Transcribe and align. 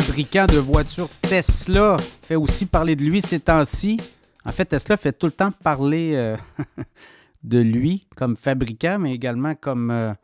fabricant 0.00 0.46
de 0.46 0.56
voitures 0.56 1.10
Tesla 1.20 1.98
fait 2.22 2.34
aussi 2.34 2.64
parler 2.64 2.96
de 2.96 3.02
lui 3.02 3.20
ces 3.20 3.38
temps-ci. 3.38 4.00
En 4.42 4.50
fait, 4.50 4.64
Tesla 4.64 4.96
fait 4.96 5.12
tout 5.12 5.26
le 5.26 5.32
temps 5.32 5.50
parler 5.50 6.12
euh, 6.14 6.34
de 7.44 7.58
lui 7.58 8.08
comme 8.16 8.34
fabricant, 8.34 8.98
mais 8.98 9.12
également 9.12 9.54
comme 9.54 9.90
euh, 9.90 10.14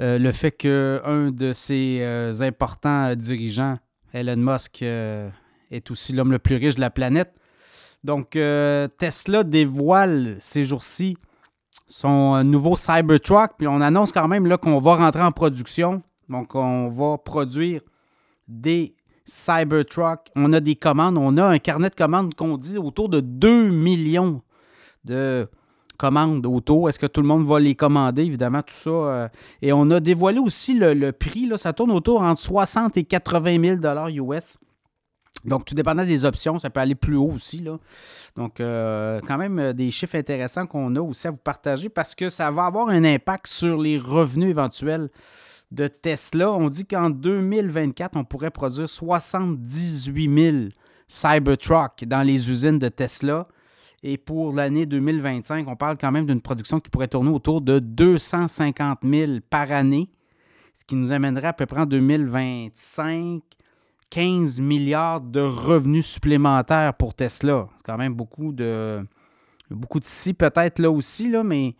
euh, 0.00 0.18
le 0.18 0.32
fait 0.32 0.50
qu'un 0.50 1.30
de 1.30 1.52
ses 1.52 2.02
importants 2.40 3.14
dirigeants, 3.14 3.76
Elon 4.12 4.34
Musk, 4.36 4.82
est 4.82 5.90
aussi 5.92 6.12
l'homme 6.12 6.32
le 6.32 6.40
plus 6.40 6.56
riche 6.56 6.74
de 6.74 6.80
la 6.80 6.90
planète. 6.90 7.32
Donc, 8.02 8.30
Tesla 8.30 9.44
dévoile 9.44 10.36
ces 10.40 10.64
jours-ci 10.64 11.16
son 11.86 12.42
nouveau 12.42 12.76
Cybertruck, 12.76 13.52
puis 13.56 13.68
on 13.68 13.80
annonce 13.80 14.10
quand 14.10 14.26
même 14.26 14.52
qu'on 14.56 14.80
va 14.80 14.96
rentrer 14.96 15.22
en 15.22 15.30
production. 15.30 16.02
Donc, 16.28 16.56
on 16.56 16.88
va 16.88 17.18
produire 17.18 17.82
des 18.48 18.96
Cybertruck. 19.24 20.20
On 20.34 20.52
a 20.52 20.60
des 20.60 20.74
commandes. 20.74 21.18
On 21.18 21.36
a 21.36 21.44
un 21.44 21.58
carnet 21.58 21.90
de 21.90 21.94
commandes 21.94 22.34
qu'on 22.34 22.56
dit 22.56 22.78
autour 22.78 23.08
de 23.08 23.20
2 23.20 23.68
millions 23.68 24.42
de 25.04 25.48
commandes 25.98 26.46
auto. 26.46 26.88
Est-ce 26.88 26.98
que 26.98 27.06
tout 27.06 27.20
le 27.20 27.28
monde 27.28 27.46
va 27.46 27.60
les 27.60 27.74
commander? 27.74 28.24
Évidemment, 28.24 28.62
tout 28.62 28.74
ça. 28.74 28.90
Euh, 28.90 29.28
et 29.60 29.72
on 29.72 29.90
a 29.90 30.00
dévoilé 30.00 30.38
aussi 30.38 30.74
le, 30.74 31.12
prix. 31.12 31.46
Là, 31.46 31.58
ça 31.58 31.72
tourne 31.72 31.90
autour 31.90 32.22
entre 32.22 32.40
60 32.40 32.96
et 32.96 33.04
80 33.04 33.78
000 33.80 34.32
US. 34.32 34.56
Donc, 35.44 35.66
tout 35.66 35.74
dépendant 35.74 36.04
des 36.04 36.24
options, 36.24 36.58
ça 36.58 36.68
peut 36.70 36.80
aller 36.80 36.94
plus 36.94 37.16
haut 37.16 37.30
aussi. 37.32 37.58
Là. 37.58 37.78
Donc, 38.34 38.60
euh, 38.60 39.20
quand 39.26 39.38
même 39.38 39.58
euh, 39.58 39.72
des 39.72 39.90
chiffres 39.90 40.16
intéressants 40.16 40.66
qu'on 40.66 40.96
a 40.96 41.00
aussi 41.00 41.28
à 41.28 41.30
vous 41.30 41.36
partager 41.36 41.88
parce 41.88 42.14
que 42.14 42.28
ça 42.28 42.50
va 42.50 42.64
avoir 42.64 42.88
un 42.88 43.04
impact 43.04 43.46
sur 43.46 43.78
les 43.78 43.98
revenus 43.98 44.50
éventuels 44.50 45.10
de 45.70 45.88
Tesla. 45.88 46.52
On 46.52 46.68
dit 46.68 46.86
qu'en 46.86 47.10
2024, 47.10 48.16
on 48.16 48.24
pourrait 48.24 48.50
produire 48.50 48.88
78 48.88 50.40
000 50.52 50.56
Cybertruck 51.06 52.04
dans 52.04 52.22
les 52.22 52.50
usines 52.50 52.78
de 52.78 52.88
Tesla. 52.88 53.48
Et 54.02 54.16
pour 54.16 54.52
l'année 54.52 54.86
2025, 54.86 55.66
on 55.66 55.76
parle 55.76 55.98
quand 55.98 56.12
même 56.12 56.26
d'une 56.26 56.40
production 56.40 56.78
qui 56.78 56.88
pourrait 56.88 57.08
tourner 57.08 57.30
autour 57.30 57.60
de 57.60 57.80
250 57.80 59.00
000 59.02 59.32
par 59.50 59.72
année, 59.72 60.08
ce 60.72 60.84
qui 60.84 60.94
nous 60.94 61.10
amènerait 61.10 61.48
à 61.48 61.52
peu 61.52 61.66
près 61.66 61.80
en 61.80 61.86
2025 61.86 63.42
15 64.10 64.60
milliards 64.60 65.20
de 65.20 65.40
revenus 65.40 66.06
supplémentaires 66.06 66.94
pour 66.94 67.14
Tesla. 67.14 67.68
C'est 67.76 67.84
quand 67.84 67.98
même 67.98 68.14
beaucoup 68.14 68.52
de 68.52 69.04
beaucoup 69.70 70.00
de 70.00 70.04
si 70.04 70.32
peut-être 70.32 70.78
là 70.78 70.90
aussi, 70.90 71.30
mais 71.44 71.74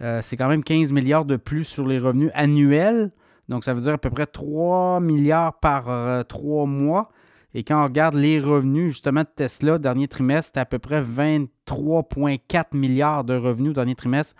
euh, 0.00 0.20
c'est 0.22 0.36
quand 0.36 0.48
même 0.48 0.64
15 0.64 0.92
milliards 0.92 1.24
de 1.24 1.36
plus 1.36 1.64
sur 1.64 1.86
les 1.86 1.98
revenus 1.98 2.30
annuels. 2.34 3.12
Donc, 3.50 3.64
ça 3.64 3.74
veut 3.74 3.80
dire 3.80 3.94
à 3.94 3.98
peu 3.98 4.10
près 4.10 4.26
3 4.26 5.00
milliards 5.00 5.58
par 5.58 5.90
euh, 5.90 6.22
trois 6.22 6.66
mois. 6.66 7.10
Et 7.52 7.64
quand 7.64 7.80
on 7.80 7.84
regarde 7.84 8.14
les 8.14 8.38
revenus, 8.38 8.92
justement, 8.92 9.22
de 9.22 9.28
Tesla, 9.34 9.78
dernier 9.78 10.06
trimestre, 10.06 10.46
c'était 10.46 10.60
à 10.60 10.64
peu 10.64 10.78
près 10.78 11.02
23,4 11.02 12.66
milliards 12.74 13.24
de 13.24 13.34
revenus 13.34 13.72
dernier 13.72 13.96
trimestre. 13.96 14.36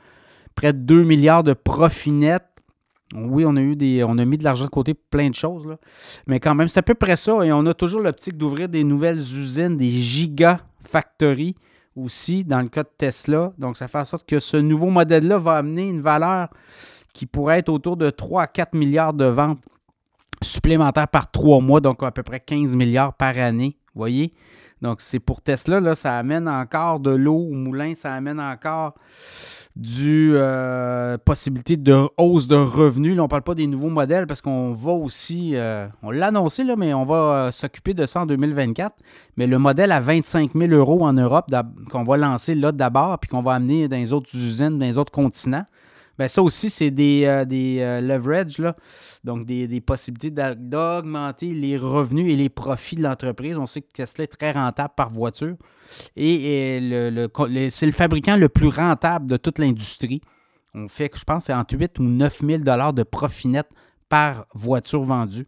Près 0.55 0.72
de 0.72 0.78
2 0.78 1.03
milliards 1.03 1.42
de 1.42 1.55
profit 1.55 2.12
net. 2.12 2.44
Oui, 3.12 3.44
on 3.44 3.56
a 3.56 3.61
eu 3.61 3.75
des. 3.75 4.05
On 4.05 4.16
a 4.16 4.25
mis 4.25 4.36
de 4.36 4.44
l'argent 4.44 4.66
de 4.66 4.70
côté 4.70 4.94
pour 4.94 5.08
plein 5.11 5.28
de 5.28 5.34
choses, 5.34 5.66
là. 5.66 5.78
Mais 6.28 6.38
quand 6.38 6.55
même, 6.55 6.69
c'est 6.69 6.78
à 6.78 6.84
peu 6.84 6.94
près 6.94 7.16
ça. 7.16 7.44
Et 7.44 7.53
on 7.53 7.66
a 7.66 7.75
toujours 7.75 8.00
l'optique 8.00 8.36
d'ouvrir 8.36 8.69
des 8.69 8.84
nouvelles 8.84 9.19
usines, 9.19 9.77
des 9.77 9.91
gigafactories 9.91 11.56
aussi, 11.97 12.44
dans 12.44 12.61
le 12.61 12.69
cas 12.69 12.84
de 12.84 12.91
Tesla. 12.97 13.53
Donc, 13.58 13.77
ça 13.77 13.88
fait 13.88 13.98
en 13.98 14.05
sorte 14.05 14.25
que 14.25 14.38
ce 14.38 14.56
nouveau 14.56 14.91
modèle-là 14.91 15.38
va 15.38 15.55
amener 15.55 15.88
une 15.88 16.00
valeur 16.00 16.50
qui 17.12 17.27
pourrait 17.27 17.58
être 17.58 17.69
autour 17.69 17.97
de 17.97 18.11
3 18.11 18.42
à 18.42 18.47
4 18.47 18.75
milliards 18.75 19.14
de 19.14 19.25
ventes 19.25 19.61
supplémentaires 20.42 21.09
par 21.09 21.31
trois 21.31 21.60
mois, 21.60 21.81
donc 21.81 22.03
à 22.03 22.10
peu 22.10 22.22
près 22.22 22.41
15 22.41 22.76
milliards 22.76 23.15
par 23.15 23.37
année. 23.38 23.76
Voyez? 23.94 24.32
Donc, 24.81 25.00
c'est 25.03 25.21
pour 25.21 25.43
Tesla, 25.43 25.81
là, 25.81 25.94
ça 25.94 26.16
amène 26.16 26.48
encore 26.48 27.00
de 27.00 27.10
l'eau 27.10 27.37
au 27.37 27.54
moulin, 27.54 27.94
ça 27.94 28.15
amène 28.15 28.41
encore 28.41 28.94
du 29.76 30.32
euh, 30.34 31.16
possibilité 31.19 31.76
de 31.76 32.09
hausse 32.16 32.48
de 32.48 32.56
revenus. 32.56 33.15
Là, 33.15 33.22
on 33.22 33.27
ne 33.27 33.28
parle 33.28 33.42
pas 33.42 33.54
des 33.54 33.66
nouveaux 33.66 33.91
modèles 33.91 34.27
parce 34.27 34.41
qu'on 34.41 34.72
va 34.72 34.92
aussi, 34.92 35.53
euh, 35.54 35.87
on 36.03 36.10
l'a 36.10 36.28
annoncé, 36.28 36.65
là, 36.65 36.77
mais 36.77 36.92
on 36.94 37.04
va 37.04 37.15
euh, 37.15 37.50
s'occuper 37.50 37.94
de 37.94 38.06
ça 38.06 38.22
en 38.22 38.27
2024. 38.27 38.97
Mais 39.37 39.47
le 39.47 39.59
modèle 39.59 39.92
à 39.92 40.00
25 40.00 40.53
000 40.54 40.72
euros 40.72 41.04
en 41.04 41.12
Europe 41.12 41.47
qu'on 41.91 42.03
va 42.03 42.16
lancer 42.16 42.54
là 42.54 42.72
d'abord, 42.72 43.19
puis 43.19 43.28
qu'on 43.28 43.42
va 43.42 43.54
amener 43.54 43.87
dans 43.87 43.97
les 43.97 44.12
autres 44.12 44.34
usines, 44.34 44.78
dans 44.78 44.87
les 44.87 44.98
autres 44.98 45.12
continents, 45.12 45.65
Bien, 46.20 46.28
ça 46.28 46.42
aussi, 46.42 46.69
c'est 46.69 46.91
des, 46.91 47.25
euh, 47.25 47.47
des 47.47 47.78
euh, 47.81 48.03
leverage, 48.03 48.58
là. 48.58 48.76
donc 49.25 49.47
des, 49.47 49.81
possibilités 49.81 50.31
d'augmenter 50.31 51.47
les 51.47 51.78
revenus 51.78 52.31
et 52.31 52.36
les 52.36 52.50
profits 52.50 52.97
de 52.97 53.03
l'entreprise. 53.03 53.56
On 53.56 53.64
sait 53.64 53.81
que 53.81 53.91
Tesla 53.91 54.25
est 54.25 54.26
très 54.26 54.53
rentable 54.53 54.92
par 54.94 55.09
voiture 55.09 55.56
et, 56.16 56.78
c'est 57.70 57.86
le 57.86 57.92
fabricant 57.92 58.36
le 58.36 58.50
plus 58.50 58.69
rentable 58.69 59.30
de 59.30 59.38
toute 59.38 59.59
l'industrie. 59.59 60.20
On 60.75 60.88
fait, 60.88 61.10
je 61.16 61.25
pense, 61.25 61.44
c'est 61.44 61.54
entre 61.54 61.78
8 61.78 61.98
ou 62.00 62.03
9 62.03 62.41
000 62.44 62.59
de 62.59 63.03
profit 63.03 63.48
net 63.48 63.66
par 64.10 64.44
voiture 64.53 65.03
vendue. 65.03 65.47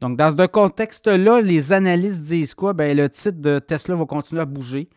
Donc, 0.00 0.16
dans 0.16 0.30
ce 0.30 0.46
contexte-là, 0.46 1.40
les 1.40 1.72
analystes 1.72 2.20
disent 2.20 2.54
quoi? 2.54 2.72
Bien, 2.72 2.94
le 2.94 3.08
titre 3.08 3.40
de 3.40 3.58
Tesla 3.58 3.96
va 3.96 4.04
continuer 4.04 4.42
à 4.42 4.46
bouger. 4.46 4.88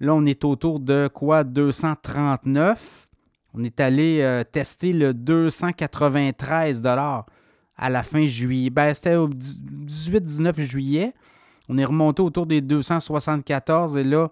Là, 0.00 0.14
on 0.14 0.24
est 0.24 0.42
autour 0.42 0.80
de 0.80 1.10
quoi? 1.12 1.44
239. 1.44 3.03
On 3.54 3.62
est 3.62 3.78
allé 3.80 4.18
euh, 4.20 4.42
tester 4.42 4.92
le 4.92 5.14
293 5.14 6.84
à 6.84 7.24
la 7.90 8.02
fin 8.02 8.26
juillet. 8.26 8.70
Ben, 8.70 8.92
c'était 8.92 9.14
au 9.14 9.28
18-19 9.28 10.60
juillet. 10.60 11.14
On 11.68 11.78
est 11.78 11.84
remonté 11.84 12.20
autour 12.20 12.46
des 12.46 12.60
274 12.60 13.96
et 13.96 14.04
là, 14.04 14.28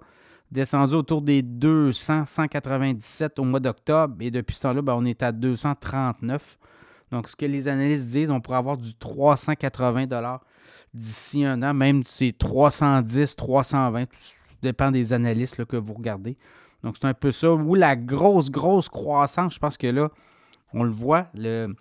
descendu 0.50 0.94
autour 0.94 1.22
des 1.22 1.42
200, 1.42 2.24
197 2.26 3.38
au 3.38 3.44
mois 3.44 3.60
d'octobre. 3.60 4.16
Et 4.20 4.30
depuis 4.30 4.56
ce 4.56 4.62
temps-là, 4.62 4.82
ben, 4.82 4.94
on 4.96 5.04
est 5.04 5.22
à 5.22 5.30
239. 5.30 6.58
Donc, 7.12 7.28
ce 7.28 7.36
que 7.36 7.46
les 7.46 7.68
analystes 7.68 8.08
disent, 8.08 8.30
on 8.30 8.40
pourrait 8.40 8.58
avoir 8.58 8.76
du 8.76 8.92
380 8.94 10.06
d'ici 10.92 11.44
un 11.44 11.62
an, 11.62 11.72
même 11.72 12.02
c'est 12.04 12.36
310, 12.36 13.36
320, 13.36 14.06
tout 14.06 14.16
dépend 14.62 14.90
des 14.90 15.12
analystes 15.12 15.64
que 15.64 15.76
vous 15.76 15.94
regardez. 15.94 16.36
Donc, 16.82 16.96
c'est 17.00 17.06
un 17.06 17.14
peu 17.14 17.30
ça. 17.30 17.52
Ou 17.52 17.74
la 17.74 17.96
grosse, 17.96 18.50
grosse 18.50 18.88
croissance, 18.88 19.54
je 19.54 19.58
pense 19.58 19.76
que 19.76 19.86
là, 19.86 20.10
on 20.72 20.82
le 20.84 20.90
voit, 20.90 21.28
le 21.34 21.74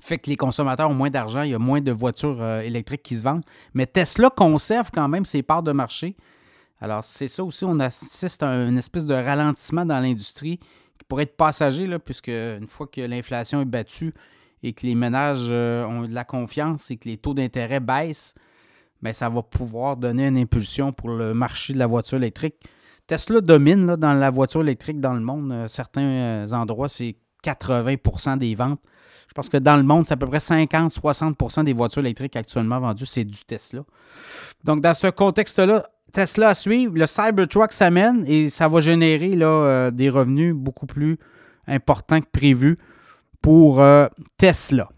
fait 0.00 0.18
que 0.18 0.28
les 0.28 0.36
consommateurs 0.36 0.90
ont 0.90 0.94
moins 0.94 1.10
d'argent, 1.10 1.42
il 1.42 1.50
y 1.50 1.54
a 1.54 1.58
moins 1.58 1.80
de 1.80 1.92
voitures 1.92 2.42
euh, 2.42 2.60
électriques 2.60 3.02
qui 3.02 3.16
se 3.16 3.22
vendent. 3.22 3.44
Mais 3.74 3.86
Tesla 3.86 4.30
conserve 4.30 4.90
quand 4.92 5.08
même 5.08 5.24
ses 5.24 5.42
parts 5.42 5.62
de 5.62 5.72
marché. 5.72 6.16
Alors, 6.80 7.04
c'est 7.04 7.28
ça 7.28 7.42
aussi, 7.42 7.64
on 7.64 7.78
assiste 7.80 8.42
à 8.42 8.50
une 8.50 8.78
espèce 8.78 9.06
de 9.06 9.14
ralentissement 9.14 9.86
dans 9.86 9.98
l'industrie 9.98 10.58
qui 10.98 11.04
pourrait 11.08 11.22
être 11.22 11.36
passager, 11.36 11.88
puisque 11.98 12.28
une 12.28 12.66
fois 12.68 12.86
que 12.86 13.00
l'inflation 13.00 13.62
est 13.62 13.66
battue 13.66 14.12
et 14.62 14.72
que 14.72 14.86
les 14.86 14.94
ménages 14.94 15.48
euh, 15.50 15.86
ont 15.86 16.02
de 16.02 16.12
la 16.12 16.24
confiance 16.24 16.90
et 16.90 16.96
que 16.96 17.08
les 17.08 17.16
taux 17.16 17.34
d'intérêt 17.34 17.80
baissent, 17.80 18.34
bien, 19.00 19.12
ça 19.12 19.28
va 19.28 19.42
pouvoir 19.42 19.96
donner 19.96 20.26
une 20.26 20.36
impulsion 20.36 20.92
pour 20.92 21.08
le 21.10 21.32
marché 21.32 21.72
de 21.72 21.78
la 21.78 21.86
voiture 21.86 22.18
électrique. 22.18 22.56
Tesla 23.06 23.40
domine 23.40 23.96
dans 23.96 24.14
la 24.14 24.30
voiture 24.30 24.62
électrique 24.62 25.00
dans 25.00 25.14
le 25.14 25.20
monde. 25.20 25.52
Euh, 25.52 25.68
certains 25.68 26.02
euh, 26.02 26.50
endroits, 26.50 26.88
c'est 26.88 27.16
80% 27.44 28.38
des 28.38 28.54
ventes. 28.54 28.80
Je 29.28 29.34
pense 29.34 29.48
que 29.48 29.58
dans 29.58 29.76
le 29.76 29.82
monde, 29.82 30.06
c'est 30.06 30.14
à 30.14 30.16
peu 30.16 30.26
près 30.26 30.38
50-60% 30.38 31.64
des 31.64 31.72
voitures 31.72 32.00
électriques 32.00 32.36
actuellement 32.36 32.80
vendues, 32.80 33.06
c'est 33.06 33.24
du 33.24 33.44
Tesla. 33.44 33.82
Donc, 34.64 34.80
dans 34.80 34.94
ce 34.94 35.08
contexte-là, 35.08 35.88
Tesla 36.12 36.48
à 36.48 36.54
suivre, 36.54 36.94
le 36.96 37.06
Cybertruck 37.06 37.72
s'amène 37.72 38.24
et 38.26 38.50
ça 38.50 38.68
va 38.68 38.80
générer 38.80 39.34
euh, 39.40 39.90
des 39.90 40.08
revenus 40.08 40.54
beaucoup 40.54 40.86
plus 40.86 41.18
importants 41.66 42.20
que 42.20 42.28
prévu 42.32 42.78
pour 43.42 43.82
Tesla. 44.38 44.88